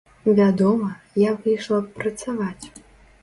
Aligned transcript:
Вядома, 0.37 0.87
я 1.27 1.31
выйшла 1.43 1.79
б 1.83 1.93
працаваць. 2.01 2.65